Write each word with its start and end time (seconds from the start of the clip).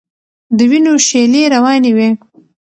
د 0.57 0.59
وینو 0.69 0.93
شېلې 1.07 1.43
روانې 1.55 1.91
وې. 1.97 2.09